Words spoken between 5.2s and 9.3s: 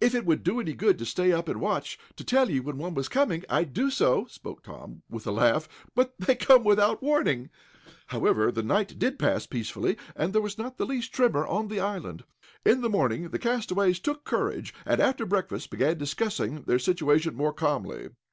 a laugh, "but they come without warning." However, the night did